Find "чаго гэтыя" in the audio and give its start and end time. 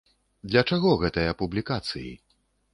0.71-1.37